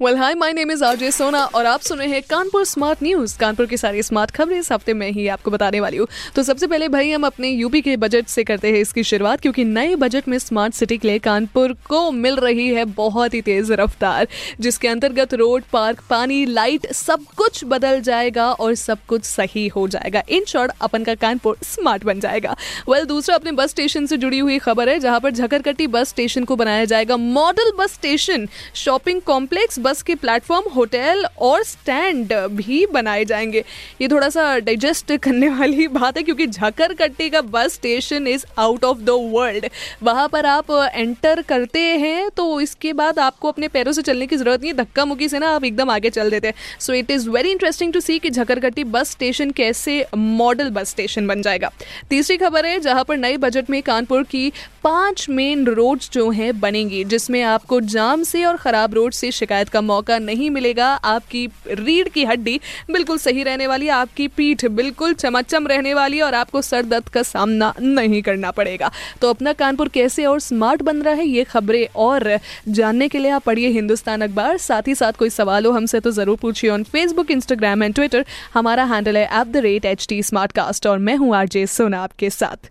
well 0.00 0.16
hi 0.16 0.34
my 0.34 0.52
name 0.52 0.70
is 0.70 0.82
RJ 0.84 1.10
Sona 1.10 1.44
और 1.46 1.66
आप 1.66 1.80
सुन 1.80 1.98
रहे 1.98 2.08
हैं 2.08 2.22
कानपुर 2.30 2.64
स्मार्ट 2.64 3.02
न्यूज़ 3.02 3.36
कानपुर 3.38 3.66
की 3.66 3.76
सारी 3.76 4.02
स्मार्ट 4.02 4.30
खबरें 4.30 4.56
इस 4.58 4.70
हफ़्ते 4.72 4.94
में 4.94 5.10
ही 5.10 5.26
आपको 5.28 5.50
बताने 5.50 5.80
वाली 5.80 5.96
हूँ। 5.96 6.06
तो 6.36 6.42
सबसे 6.42 6.66
पहले 6.66 6.88
भाई 6.88 7.10
हम 7.10 7.26
अपने 7.26 7.48
यूपी 7.48 7.80
के 7.80 7.96
बजट 7.96 8.26
से 8.28 8.44
करते 8.44 8.72
हैं 8.72 8.78
इसकी 8.78 9.02
शुरुआत 9.02 9.40
क्योंकि 9.40 9.64
नए 9.64 9.94
बजट 9.96 10.28
में 10.28 10.38
स्मार्ट 10.38 10.74
सिटी 10.74 10.98
के 10.98 11.08
लिए 11.08 11.18
कानपुर 11.18 11.72
को 11.88 12.10
मिल 12.12 12.36
रही 12.36 12.66
है 12.68 12.84
बहुत 12.96 13.34
ही 13.34 13.40
तेज 13.42 13.70
रफ्तार 13.72 14.26
जिसके 14.60 14.88
अंतर्गत 14.88 15.34
रोड 15.34 15.62
पार्क 15.72 16.02
पानी 16.10 16.44
लाइट 16.46 16.90
सब 16.92 17.24
कुछ 17.36 17.64
बदल 17.64 18.00
जाएगा 18.00 18.50
और 18.52 18.74
सब 18.74 19.04
कुछ 19.08 19.24
सही 19.24 19.66
हो 19.68 19.86
जाएगा। 19.88 20.22
इन 20.28 20.44
शॉर्ट 20.44 20.72
अपन 20.80 21.04
का 21.04 21.14
कानपुर 21.14 21.56
स्मार्ट 21.64 22.04
बन 22.04 22.20
जाएगा। 22.20 22.56
वेल 22.88 22.94
well, 22.94 23.08
दूसरा 23.08 23.36
अपने 23.36 23.52
बस 23.52 23.70
स्टेशन 23.70 24.06
से 24.06 24.16
जुड़ी 24.16 24.38
हुई 24.38 24.58
खबर 24.58 24.88
है 24.88 24.98
जहाँ 24.98 25.20
पर 25.20 25.30
झकरकट्टी 25.30 25.86
बस 25.86 26.08
स्टेशन 26.08 26.44
को 26.44 26.56
बनाया 26.56 26.84
जाएगा। 26.84 27.16
Model 27.16 27.72
bus 27.78 27.94
station 27.94 28.48
shopping 28.74 29.20
complex 29.22 29.82
बस 29.84 30.02
के 30.02 30.14
प्लेटफॉर्म, 30.16 30.68
होटल 30.70 31.24
और 31.40 31.62
स्टैंड 31.64 32.32
भी 32.52 32.84
बनाए 32.92 33.24
जाएँगे। 33.24 33.64
ये 34.00 34.08
थोड़ा 34.08 34.28
सा 34.28 34.58
डाइजेस्ट 34.60 35.12
करने 35.16 35.48
वाली 35.50 35.88
बात 35.94 36.16
है 36.16 36.22
क्योंकि 36.22 36.46
झकरकट्टी 36.46 37.28
का 37.30 37.40
bus 37.42 37.74
station 37.74 38.26
is 38.26 38.44
out 38.58 38.84
of 38.84 38.98
the 38.98 39.10
world 39.32 39.68
वहाँ 40.02 40.28
पर 40.28 40.46
आप 40.46 40.70
एंटर 40.94 41.42
करते 41.42 41.80
हैं 41.98 42.28
तो 42.36 42.60
इसके 42.60 42.92
बाद 42.92 43.18
आपको 43.18 43.48
अपने 43.48 43.68
पैरों 43.68 43.92
से 43.92 44.02
चलने 44.02 44.26
की 44.26 44.36
ज़रूरत 44.36 44.62
नहीं 44.62 44.72
धक्का 44.74 45.04
मुक्की 45.04 45.28
से 45.28 45.38
ना 45.38 45.48
आप 45.54 45.64
एकदम 45.64 45.90
आगे 45.90 46.10
चल 46.10 46.30
देते 46.30 46.48
हैं। 46.48 46.54
So 46.80 46.92
it 46.92 47.10
is 47.10 47.28
very 47.30 47.50
interesting 47.50 47.92
to 47.92 48.00
see 48.00 48.18
कि 48.18 48.30
झकरकट्टी 48.30 48.84
बस 48.86 49.10
स्टेशन 49.10 49.50
कैसे 49.52 50.04
मॉडल 50.16 50.70
बस 50.70 50.90
स्टेशन 50.90 51.26
बन 51.26 51.42
जाएगा। 51.42 51.70
तीसरी 52.10 52.36
खबर 52.36 52.66
है, 52.66 52.78
जहाँ 52.80 53.04
पर 53.04 53.16
नए 53.16 53.36
बजट 53.36 53.70
में 53.70 53.82
कानपुर 53.82 54.22
की 54.22 54.52
पाँच 54.84 55.28
मेन 55.30 55.64
रोड्स 55.66 56.10
जो 56.12 56.28
हैं 56.30 56.58
बनेंगी, 56.60 57.02
जिसमें 57.04 57.42
आपको 57.42 57.80
जाम 57.82 58.22
से 58.22 58.44
और 58.44 58.56
ख़राब 58.56 58.94
रोड 58.94 59.12
से 59.12 59.30
शिकायत 59.32 59.68
का 59.74 59.80
मौका 59.82 60.18
नहीं 60.20 60.50
मिलेगा। 60.50 60.88
आपकी 61.06 61.46
रीढ़ 61.70 62.08
की 62.08 62.24
हड्डी 62.24 62.58
बिल्कुल 62.90 63.18
सही 63.18 63.42
रहने 63.44 63.66
वाली 63.66 63.86
है 63.86 63.92
आपकी 63.92 64.28
पीठ 64.30 64.64
बिल्कुल 64.74 65.14
चमचम 65.16 65.66
रहने 65.66 65.94
वाली 65.94 66.16
है 66.16 66.22
और 66.24 66.34
आपको 66.36 66.62
सर 66.62 66.82
दर्द 66.84 67.08
का 67.08 67.22
सामना 67.24 67.72
नहीं 67.80 68.22
करना 68.22 68.50
पड़ेगा। 68.52 68.90
तो 69.20 69.30
अपना 69.30 69.52
कानपुर 69.54 69.88
कैसे 69.90 70.24
और 70.26 70.40
स्मार्ट 70.42 70.82
बन 70.82 71.02
रहा 71.02 71.14
है, 71.14 71.26
ये 71.26 71.44
खबरें 71.44 71.86
और 71.96 72.38
जानने 72.70 73.08
के 73.08 73.18
लिए 73.18 73.30
आप 73.32 73.42
पढ़िए 73.44 73.68
हिंदुस्तान 73.70 74.22
अखबार। 74.22 74.56
साथ 74.58 74.88
ही 74.88 74.94
साथ 74.94 75.12
कोई 75.14 75.30
सवाल 75.32 75.66
हो 75.66 75.72
हमसे 75.72 76.00
तो 76.00 76.10
ज़रूर 76.12 76.36
पूछिए 76.38 76.70
on 76.70 76.84
Facebook 76.86 77.30
Instagram 77.30 77.82
and 77.82 77.94
Twitter 77.94 78.24
हमारा 78.54 78.84
हैंडल 78.86 79.16
है 79.16 79.24
at 79.40 79.46
the 79.48 79.64
rate 79.64 79.84
H 79.86 80.06
T 80.08 80.22
smart 80.24 80.52
cast 80.52 80.86
और 80.86 80.98
मैं 81.00 81.16
हूँ 81.16 81.34
आरजे 81.36 81.66
सोना 81.68 82.02
आपके 82.02 82.30
साथ। 82.32 82.70